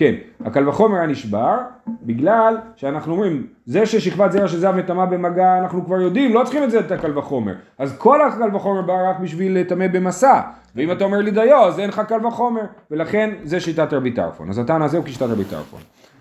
[0.00, 1.56] כן, הקל וחומר היה נשבר,
[2.02, 6.64] בגלל שאנחנו אומרים, זה ששכבת זרע של זהב מטמא במגע, אנחנו כבר יודעים, לא צריכים
[6.64, 7.52] את זה, את הקל וחומר.
[7.78, 10.40] אז כל הקל וחומר בא רק בשביל לטמא במסע.
[10.76, 12.60] ואם אתה אומר לי דיו, אז אין לך קל וחומר.
[12.90, 14.50] ולכן, זה שיטת רבי טרפון.
[14.50, 15.80] אז הטענה הזה הוא כשיטת רבי טרפון.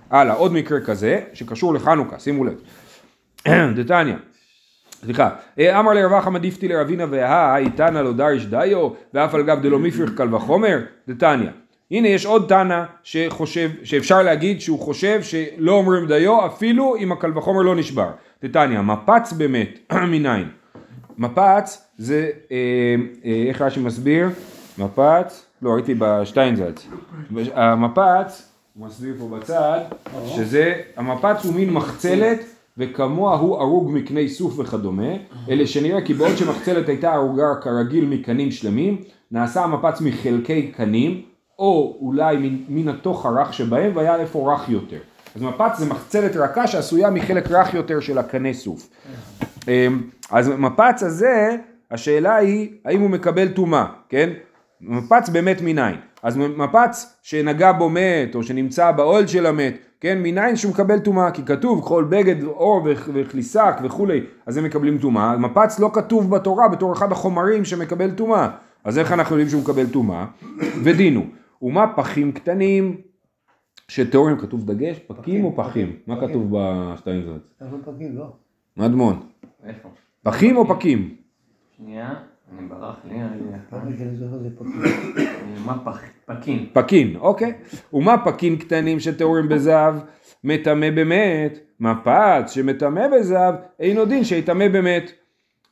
[0.10, 2.62] הלאה, עוד מקרה כזה, שקשור לחנוכה, שימו לב.
[3.78, 4.16] דתניא.
[5.04, 9.80] סליחה, אמר לרב אחא מדיפתי לרבינה והא, איתנא לא דריש דיו, ואף על גב דלא
[9.80, 11.50] מפריך קל וחומר, דתניא.
[11.92, 17.38] הנה יש עוד תנא שחושב, שאפשר להגיד שהוא חושב שלא אומרים דיו אפילו אם הקל
[17.38, 18.10] וחומר לא נשבר.
[18.44, 19.80] דתניא, מפץ באמת,
[20.12, 20.50] מניין.
[21.18, 22.58] מפץ זה, אה,
[23.26, 24.30] אה, איך רש"י מסביר?
[24.78, 26.88] מפץ, לא ראיתי בשטיינזלץ.
[27.54, 29.80] המפץ, הוא מסביר פה בצד,
[30.28, 32.40] שזה, המפץ הוא מין מחצלת
[32.78, 35.14] וכמוה הוא הרוג מקני סוף וכדומה,
[35.50, 41.22] אלה שנראה כי בעוד שמחצלת הייתה הרוגה כרגיל מקנים שלמים, נעשה המפץ מחלקי קנים,
[41.60, 45.00] או אולי מן, מן התוך הרך שבהם, והיה איפה רך יותר.
[45.36, 48.90] אז מפץ זה מחצלת רכה שעשויה מחלק רך יותר של הקנה סוף.
[49.68, 51.56] אמ, אז מפץ הזה,
[51.92, 54.30] השאלה היא האם הוא מקבל טומאה, כן?
[54.82, 55.96] מפץ באמת מניין.
[56.24, 61.32] אז מפץ שנגע בו מת, או שנמצא באוהל של המת, כן, מניין שהוא מקבל טומאה,
[61.32, 65.38] כי כתוב כל בגד עור וכליסק וכולי, אז הם מקבלים טומאה.
[65.38, 68.50] מפץ לא כתוב בתורה בתור אחד החומרים שמקבל טומאה.
[68.84, 70.26] אז איך אנחנו יודעים שהוא מקבל טומאה?
[70.84, 71.39] ודינו.
[71.62, 73.02] ומה פחים קטנים
[73.88, 75.96] שטהורים, כתוב דגש, פקים או פחים?
[76.08, 77.42] מה כתוב בשטיינזרץ?
[77.62, 78.34] אנחנו פגים, לא?
[78.78, 79.20] מדמון.
[79.66, 79.90] איפה?
[80.24, 81.16] פחים או פקים?
[81.78, 82.14] שנייה,
[82.58, 84.74] אני ברח לי, פגים.
[85.66, 86.02] מה פח?
[86.26, 86.66] פקין.
[86.74, 87.54] פקין, אוקיי.
[87.94, 89.96] ומה פקין קטנים שטהורים בזהב
[90.44, 91.60] מטמא באמת?
[91.80, 95.12] מפץ שמטמא בזהב אינו דין שיטמא באמת.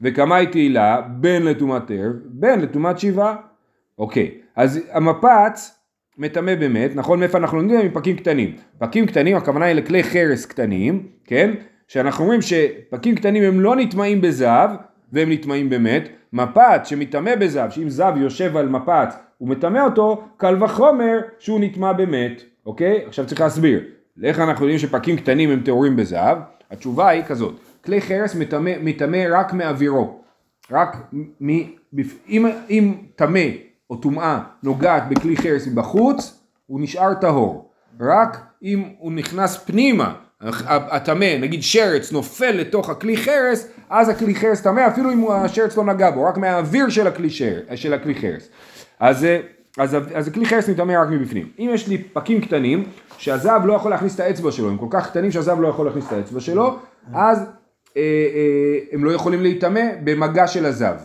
[0.02, 1.02] וכמה היא תהילה?
[1.02, 3.36] בין לטומאת ערב, בין לטומאת שבעה.
[3.97, 5.76] אוקיי, אז המפץ
[6.17, 7.19] מטמא באמת, נכון?
[7.19, 7.86] מאיפה אנחנו לומדים?
[7.86, 8.56] מפקים קטנים.
[8.77, 11.51] פקים קטנים, הכוונה היא לכלי חרס קטנים, כן?
[11.88, 14.69] שאנחנו אומרים שפקים קטנים הם לא נטמעים בזהב,
[15.13, 16.10] והם נטמעים באמת.
[16.34, 21.93] מפץ שמטמא בזהב, שאם זהב יושב על מפץ הוא מטמא אותו, קל וחומר שהוא נטמע
[21.93, 23.03] באמת, אוקיי?
[23.08, 23.84] עכשיו צריך להסביר.
[24.23, 26.38] איך אנחנו יודעים שפקים קטנים הם טהורים בזהב?
[26.71, 28.36] התשובה היא כזאת, כלי חרס
[28.84, 30.21] מטמא, רק מאווירו.
[30.71, 30.97] רק
[31.41, 31.49] מ...
[32.30, 33.39] אם, אם טמא
[33.89, 37.71] או טומאה נוגעת בכלי חרס מבחוץ, הוא נשאר טהור.
[38.00, 40.13] רק אם הוא נכנס פנימה,
[40.67, 45.84] הטמא, נגיד שרץ נופל לתוך הכלי חרס, אז הכלי חרס טמא אפילו אם השרץ לא
[45.84, 48.50] נגע בו, רק מהאוויר של הכלי, שר, של הכלי חרס.
[49.00, 49.39] אז, אה,
[49.78, 51.50] אז, אז הכלי חרס מטמא רק מבפנים.
[51.60, 52.84] אם יש לי פקים קטנים,
[53.17, 56.08] שהזהב לא יכול להכניס את האצבע שלו, הם כל כך קטנים שהזהב לא יכול להכניס
[56.08, 56.80] את האצבע שלו,
[57.13, 57.39] אז
[57.97, 60.97] אה, אה, הם לא יכולים להיטמא במגע של הזהב.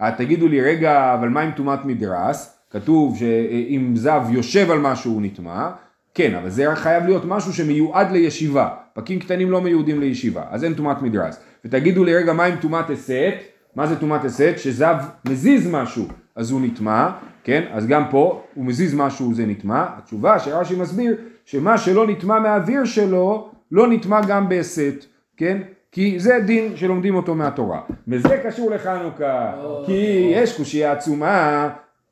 [0.00, 2.58] אה, תגידו לי, רגע, אבל מה עם טומאת מדרס?
[2.70, 5.70] כתוב שאם זב יושב על משהו הוא נטמע,
[6.14, 8.68] כן, אבל זה חייב להיות משהו שמיועד לישיבה.
[8.92, 11.40] פקים קטנים לא מיועדים לישיבה, אז אין טומאת מדרס.
[11.64, 13.34] ותגידו לי, רגע, מה עם טומאת הסת?
[13.76, 14.54] מה זה טומאת הסת?
[14.56, 14.96] שזב
[15.28, 17.10] מזיז משהו, אז הוא נטמע,
[17.44, 17.64] כן?
[17.72, 19.84] אז גם פה, הוא מזיז משהו, זה נטמע.
[19.98, 25.04] התשובה שרש"י מסביר, שמה שלא נטמע מהאוויר שלו, לא נטמע גם בהסת,
[25.36, 25.58] כן?
[25.94, 27.80] כי זה דין שלומדים אותו מהתורה.
[28.08, 29.52] וזה קשור לחנוכה,
[29.86, 31.68] כי יש קושייה עצומה,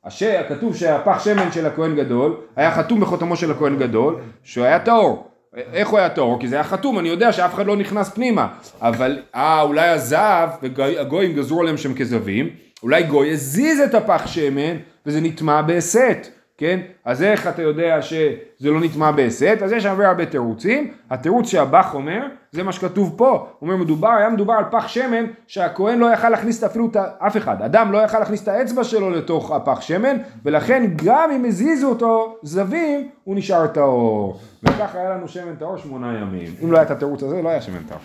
[0.07, 4.79] אשר כתוב שהפח שמן של הכהן גדול היה חתום בחותמו של הכהן גדול, שהוא היה
[4.79, 5.27] טהור.
[5.55, 6.39] איך הוא היה טהור?
[6.39, 8.47] כי זה היה חתום, אני יודע שאף אחד לא נכנס פנימה.
[8.81, 12.49] אבל, אה, אולי הזהב, והגויים גזרו עליהם שם כזבים,
[12.83, 16.27] אולי גוי הזיז את הפח שמן, וזה נטמע בהסת.
[16.57, 16.79] כן?
[17.05, 19.59] אז איך אתה יודע שזה לא נטמע בהסת?
[19.63, 20.93] אז יש הרבה הרבה תירוצים.
[21.09, 23.47] התירוץ שהבח אומר, זה מה שכתוב פה.
[23.59, 26.97] הוא אומר, מדובר, היה מדובר על פח שמן שהכהן לא יכל להכניס אפילו את.
[26.97, 27.61] אף אחד.
[27.61, 32.37] אדם לא יכל להכניס את האצבע שלו לתוך הפח שמן, ולכן גם אם הזיזו אותו
[32.43, 34.39] זווים, הוא נשאר טהור.
[34.63, 36.53] וככה היה לנו שמן טהור שמונה ימים.
[36.63, 38.01] אם לא היה את התירוץ הזה, לא היה שמן טהור.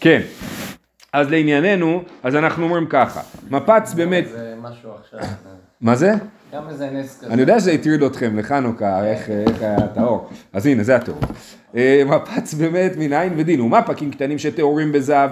[0.00, 0.20] כן.
[1.12, 3.20] אז לענייננו, אז אנחנו אומרים ככה,
[3.50, 5.20] מפץ באמת, זה משהו עכשיו.
[5.80, 6.12] מה זה?
[6.54, 7.32] גם איזה נס כזה.
[7.32, 9.28] אני יודע שזה הטריד אתכם לחנוכה, איך,
[9.60, 10.28] היה טהור.
[10.52, 11.18] אז הנה, זה הטהור.
[11.76, 13.60] אה, מפץ באמת מנין ודין.
[13.60, 15.30] ומה פקים קטנים שטהורים בזהב?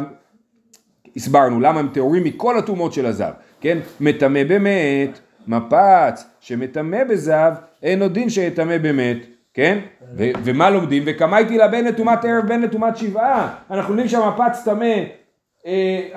[1.16, 3.78] הסברנו למה הם טהורים מכל הטומאות של הזהב, כן?
[4.00, 9.16] מטמא באמת, מפץ שמטמא בזהב, אין עוד דין שיטמא באמת,
[9.54, 9.78] כן?
[10.16, 11.02] ו- ומה לומדים?
[11.06, 13.54] וכמה הייתי בין לטומאת ערב בין לטומאת שבעה.
[13.70, 14.94] אנחנו יודעים שהמפץ טמא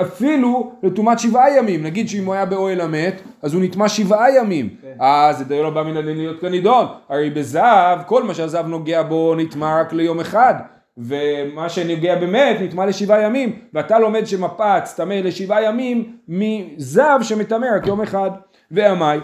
[0.02, 4.70] אפילו לטומאת שבעה ימים, נגיד שאם הוא היה באוהל המת, אז הוא נטמע שבעה ימים,
[5.00, 9.02] אז זה דיו לא בא מן הדין להיות כנידון, הרי בזהב, כל מה שהזהב נוגע
[9.04, 10.54] בו נטמע רק ליום אחד,
[10.98, 17.88] ומה שנוגע באמת נטמע לשבעה ימים, ואתה לומד שמפץ טמא לשבעה ימים מזהב שמטמא רק
[17.88, 18.32] יום אחד,
[18.72, 19.20] ועמי,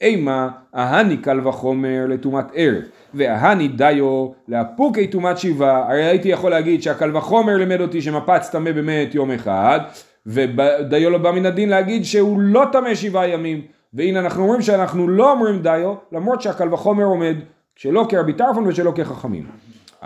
[0.00, 2.82] אימה, ההני קל וחומר לטומאת ערב,
[3.14, 8.72] וההני דיו לאפוקי טומאת שבעה, הרי הייתי יכול להגיד שהקל וחומר לימד אותי שמפץ טמא
[8.72, 9.80] באמת יום אחד,
[10.26, 13.60] ודיו לא בא מן הדין להגיד שהוא לא טמא שבעה ימים,
[13.94, 17.36] והנה אנחנו אומרים שאנחנו לא אומרים דיו, למרות שהקל וחומר עומד,
[17.76, 19.46] שלא כרבי טרפון ושלא כחכמים.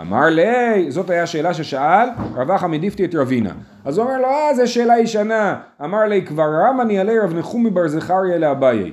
[0.01, 3.51] אמר לי, זאת הייתה שאלה ששאל רב אחא מדיפתי את רבינה.
[3.85, 5.55] אז הוא אומר לו, אה, זו שאלה ישנה.
[5.83, 8.91] אמר לי, כבר רמני עלי רב נחומי בר זכריה לאביי.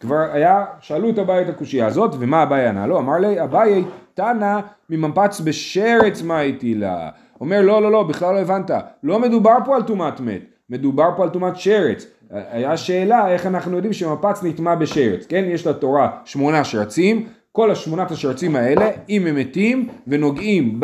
[0.00, 2.98] כבר היה, שאלו את אביי את הקושייה הזאת, ומה אביי ענה לו?
[2.98, 7.10] אמר לי, אביי תנא ממפץ בשרץ מה הייתי לה.
[7.40, 8.70] אומר, לא, לא, לא, בכלל לא הבנת.
[9.02, 12.06] לא מדובר פה על טומאת מת, מדובר פה על טומאת שרץ.
[12.30, 15.44] היה שאלה איך אנחנו יודעים שמפץ נטמע בשרץ, כן?
[15.46, 20.80] יש לתורה שמונה שרצים, כל השמונת השרצים האלה, אם הם מתים ונוגעים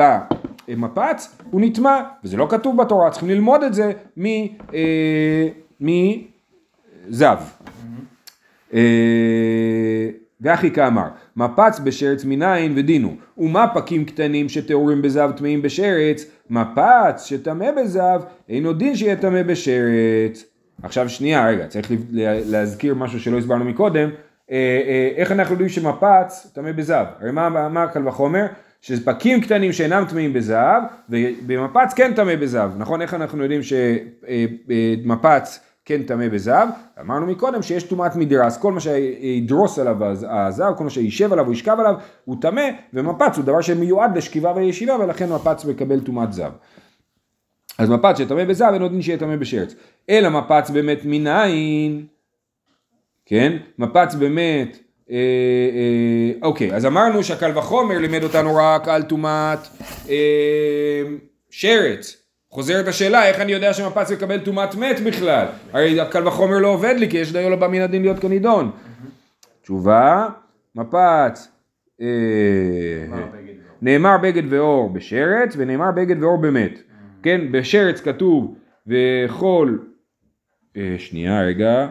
[0.69, 3.93] במפץ, הוא נטמע, וזה לא כתוב בתורה, צריכים ללמוד את זה
[5.81, 6.27] מזב.
[7.21, 7.72] אה,
[10.41, 17.71] ואחי כאמר, מפץ בשרץ מנין ודינו, ומה פקים קטנים שטהורים בזהב טמאים בשרץ, מפץ שטמא
[17.71, 20.45] בזהב, אינו דין שיהיה טמא בשרץ.
[20.83, 21.93] עכשיו שנייה, רגע, צריך
[22.47, 24.11] להזכיר משהו שלא הסברנו מקודם,
[24.51, 24.57] אה,
[24.87, 27.07] אה, איך אנחנו יודעים שמפץ טמא בזהב?
[27.21, 28.47] הרי מה, מה קל וחומר?
[28.81, 33.03] שפקים קטנים שאינם טמאים בזהב, ובמפץ כן טמא בזהב, נכון?
[33.03, 36.69] איך אנחנו יודעים שמפץ כן טמא בזהב?
[37.01, 39.97] אמרנו מקודם שיש טומאת מדרס, כל מה שידרוס עליו
[40.29, 42.63] הזהב, כל מה שישב עליו או ישכב עליו, הוא טמא,
[42.95, 46.53] ומפץ הוא דבר שמיועד לשכיבה וישיבה, ולכן מפץ מקבל טומאת זהב.
[47.79, 49.75] אז מפץ שטמא בזהב אין עוד דין שיהיה טמא בשרץ.
[50.11, 52.07] אלא מפץ באמת מנין,
[53.27, 53.57] כן?
[53.79, 54.79] מפץ באמת,
[55.11, 59.59] אה, אה, אוקיי, אז אמרנו שהקל וחומר לימד אותנו רק על טומאת
[60.09, 61.03] אה,
[61.51, 62.22] שרץ.
[62.53, 65.47] חוזרת השאלה, איך אני יודע שמפץ מקבל טומאת מת בכלל?
[65.73, 68.71] הרי הקל וחומר לא עובד לי, כי יש דיו לא בא מן הדין להיות כנידון.
[69.63, 70.29] תשובה,
[70.75, 71.49] מפץ,
[72.01, 72.07] אה,
[73.83, 76.79] נאמר בגד ואור בשרץ, ונאמר בגד ואור במת.
[77.23, 78.55] כן, בשרץ כתוב,
[78.87, 79.77] וכל,
[80.77, 81.87] אה, שנייה רגע,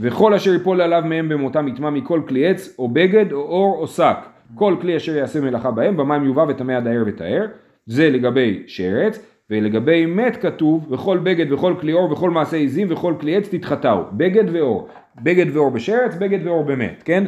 [0.00, 3.86] וכל אשר יפול עליו מהם במותם יטמע מכל כלי עץ, או בגד, או אור, או
[3.86, 4.16] שק.
[4.54, 7.46] כל כלי אשר יעשה מלאכה בהם, במים יובא וטמא עד הערב וטהר.
[7.86, 9.31] זה לגבי שרץ.
[9.52, 14.02] ולגבי מת כתוב, וכל בגד וכל כלי אור וכל מעשה עזים וכל כלי עץ תתחתהו,
[14.12, 14.88] בגד ואור,
[15.22, 17.24] בגד ואור בשרץ, בגד ואור במת, כן?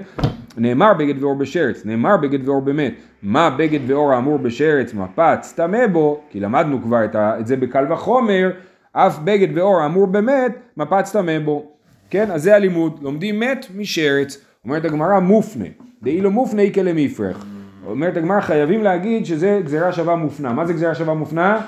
[0.56, 4.94] נאמר בגד ואור בשרץ, נאמר בגד ואור במת, מה בגד ואור האמור בשרץ?
[4.94, 8.50] מפץ טמא בו, כי למדנו כבר את, זה בקל וחומר,
[8.92, 11.66] אף בגד ואור האמור במת, מפץ טמא בו,
[12.10, 12.30] כן?
[12.30, 15.68] אז זה הלימוד, לומדים מת משרץ, אומרת הגמרא מופנה,
[16.02, 17.46] דאילו מופנה איקה למפרח,
[17.86, 21.60] אומרת הגמרא חייבים להגיד שזה גזירה שווה מופנה, מה זה גזירה שווה מופנה?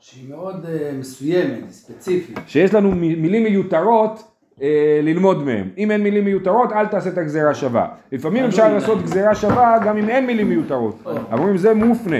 [0.00, 2.38] שהיא מאוד uh, מסוימת, ספציפית.
[2.46, 4.22] שיש לנו מילים מיותרות
[4.58, 4.62] uh,
[5.02, 5.68] ללמוד מהם.
[5.78, 7.86] אם אין מילים מיותרות, אל תעשה את הגזירה שווה.
[8.12, 11.02] לפעמים אפשר לעשות גזירה שווה גם אם אין מילים מיותרות.
[11.32, 12.16] אומרים זה מופנה.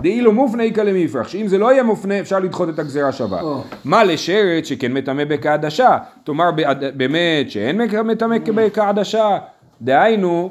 [0.00, 3.42] דאילו מופנה איכא למפרח, שאם זה לא יהיה מופנה אפשר לדחות את הגזירה שווה.
[3.84, 6.50] מה לשרת שכן מטמא בכעדשה, תאמר
[6.96, 9.38] באמת שאין מטמא בכעדשה,
[9.82, 10.50] דהיינו,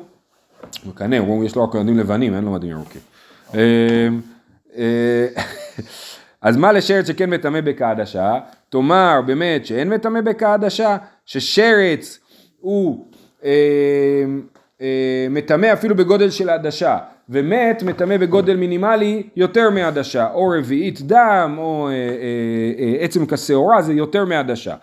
[0.87, 3.01] מקנא, יש לו רק לבנים, אין לו מדים ירוקים.
[6.43, 8.33] אז מה לשרץ שכן מטמא בכעדשה?
[8.69, 12.19] תאמר באמת שאין מטמא בכעדשה, ששרץ
[12.59, 13.05] הוא
[13.45, 13.51] אה,
[14.81, 16.97] אה, מטמא אפילו בגודל של עדשה,
[17.29, 21.97] ומת מטמא בגודל מינימלי יותר מעדשה, או רביעית דם, או אה, אה,
[22.79, 24.75] אה, עצם כשעורה זה יותר מעדשה.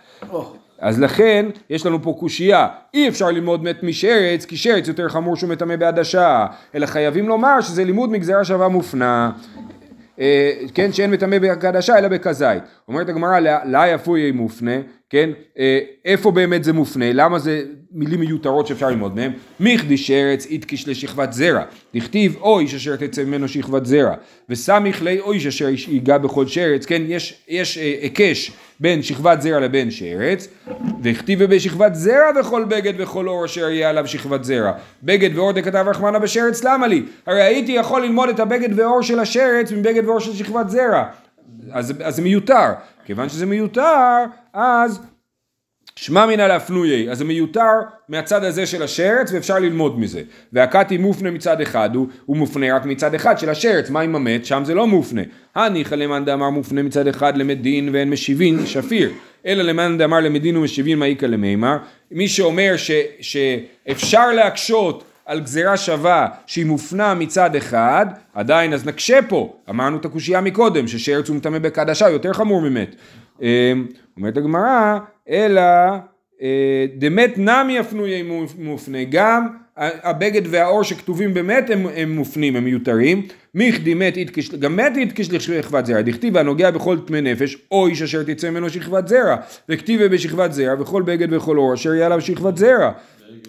[0.79, 5.37] אז לכן יש לנו פה קושייה, אי אפשר ללמוד מת משרץ, כי שרץ יותר חמור
[5.37, 9.31] שהוא מטמא בעדשה, אלא חייבים לומר שזה לימוד מגזרה שווה מופנה.
[10.20, 12.62] אה, כן, שאין מטמא בעדשה אלא בכזית.
[12.90, 14.76] אומרת הגמרא, לא יפוי מופנה,
[15.11, 19.33] כן, אה, איפה באמת זה מופנה, למה זה מילים מיותרות שאפשר ללמוד מהם?
[19.61, 21.62] מיכדי שרץ איתקיש לשכבת זרע,
[21.94, 24.14] דכתיב אויש אשר תצא ממנו שכבת זרע,
[24.48, 29.61] וסמיך לי אויש אשר ייגע בכל שרץ, כן, יש, יש אה, היקש בין שכבת זרע
[29.61, 30.48] לבין שרץ,
[31.00, 34.72] דכתיב בשכבת זרע וכל בגד וכל אור אשר יהיה עליו שכבת זרע.
[35.03, 37.03] בגד ואור דכתב רחמנה בשרץ, למה לי?
[37.26, 41.05] הרי הייתי יכול ללמוד את הבגד ואור של השרץ מבגד ואור של שכבת זרע.
[41.72, 42.72] אז, אז זה מיותר.
[43.04, 45.00] כיוון שזה מיותר, אז
[45.96, 47.72] שמע מינא להפנויי, אז זה מיותר
[48.08, 50.22] מהצד הזה של השרץ ואפשר ללמוד מזה.
[50.52, 54.44] והקתי מופנה מצד אחד, הוא, הוא מופנה רק מצד אחד של השרץ, מה עם המת?
[54.44, 55.22] שם זה לא מופנה.
[55.54, 59.10] הניחא למאן דאמר מופנה מצד אחד למדין ואין משיבין, שפיר.
[59.46, 61.76] אלא למאן דאמר למדין ומשיבין מה איכא למימר.
[62.10, 69.18] מי שאומר ש, שאפשר להקשות על גזירה שווה שהיא מופנה מצד אחד, עדיין אז נקשה
[69.28, 72.96] פה, אמרנו את הקושייה מקודם, ששרץ הוא בקדשה יותר חמור ממת.
[73.42, 73.46] אמ,
[74.16, 75.62] אומרת הגמרא, אלא
[76.42, 78.22] אה, דמת נמי הפנויי
[78.58, 83.26] מופנה, גם הבגד והאור שכתובים במת הם, הם מופנים, הם מיותרים.
[83.54, 88.02] מיכדי מת יתקש, גם מת יתקש לשכבת זרע, דכתיב הנוגע בכל טמא נפש, או איש
[88.02, 89.36] אשר תצא ממנו שכבת זרע,
[89.68, 92.92] וכתיבה בשכבת זרע, וכל בגד וכל אור אשר יהיה עליו שכבת זרע.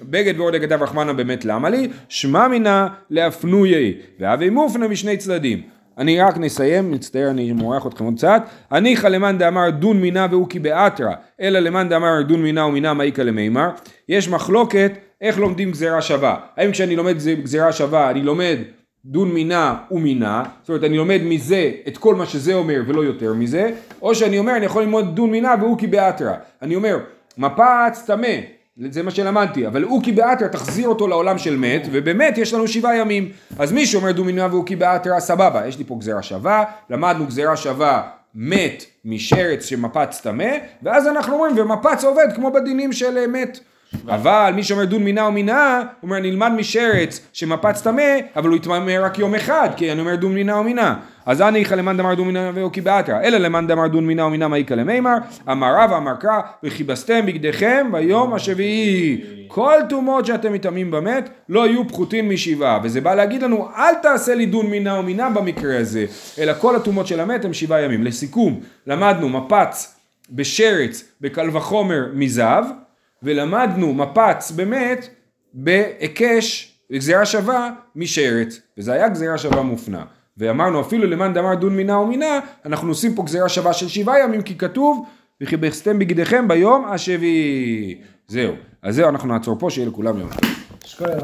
[0.03, 1.87] בגד ועוד כתב רחמנה באמת למה לי?
[2.09, 5.61] שמע מינה להפנויי, והווה מופנה משני צדדים.
[5.97, 8.43] אני רק נסיים, מצטער אני מורח אתכם עוד קצת.
[8.71, 13.21] הניחא למאן דאמר דון מינה והוא כי באתרא, אלא למאן דאמר דון מינה ומינה מאיכא
[13.21, 13.69] למימר.
[14.09, 14.91] יש מחלוקת
[15.21, 16.35] איך לומדים גזירה שווה.
[16.57, 18.57] האם כשאני לומד גזירה שווה אני לומד
[19.05, 23.33] דון מינה ומינה, זאת אומרת אני לומד מזה את כל מה שזה אומר ולא יותר
[23.33, 26.33] מזה, או שאני אומר אני יכול ללמוד דון מינה והוא כי באתרא.
[26.61, 26.97] אני אומר
[27.37, 28.27] מפץ טמא
[28.77, 32.97] זה מה שלמדתי, אבל אוקי באתרא תחזיר אותו לעולם של מת, ובאמת יש לנו שבעה
[32.97, 33.31] ימים.
[33.60, 38.10] אז מי שאומר דומינה ואוקי באתרא, סבבה, יש לי פה גזירה שווה, למדנו גזירה שווה
[38.36, 40.51] מת משרץ שמפץ טמא,
[40.84, 43.60] ואז אנחנו אומרים, ומפץ עובד כמו בדינים של אה, מת.
[44.08, 48.91] אבל מי שאומר דון מינה ומינה, הוא אומר נלמד משרץ שמפץ טמא, אבל הוא יתממא
[48.99, 50.95] רק יום אחד, כי אני אומר דון מינה ומינה.
[51.25, 54.47] אז אני איכא למאן דמר דון מינה ואוקי באתרא, אלא למאן דמר דון מינה ומינה
[54.47, 55.17] מה איכא למימר,
[55.51, 59.21] אמר רבא אמר קרא, וכיבסתם בגדיכם ביום השביעי.
[59.47, 62.80] כל טומאות שאתם מטמאים במת, לא יהיו פחותים משבעה.
[62.84, 66.06] וזה בא להגיד לנו, אל תעשה לי דון מינה ומינה במקרה הזה,
[66.39, 68.04] אלא כל הטומאות של המת הם שבעה ימים.
[68.04, 69.95] לסיכום, למדנו מפץ
[70.30, 72.65] בשרץ, בקל וחומר מזהב,
[73.23, 75.07] ולמדנו מפץ באמת
[75.53, 80.03] בהיקש, גזירה שווה משרץ, וזה היה גזירה שווה מופנה.
[80.38, 84.41] ואמרנו אפילו למאן דאמר דון מינה ומינה, אנחנו עושים פה גזירה שווה של שבעה ימים,
[84.41, 85.05] כי כתוב
[85.41, 88.01] וכיבסתם בגדיכם ביום השביעי.
[88.27, 88.53] זהו.
[88.81, 90.29] אז זהו, אנחנו נעצור פה, שיהיה לכולם יום.
[90.86, 91.17] שקויה,